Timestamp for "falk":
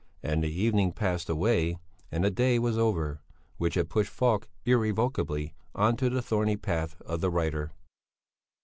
4.09-4.47